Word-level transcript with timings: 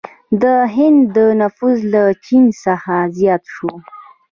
د 0.41 0.43
هند 0.75 1.15
نفوس 1.41 1.79
له 1.93 2.03
چین 2.25 2.45
څخه 2.63 2.95
زیات 3.17 3.43
شو. 3.53 3.71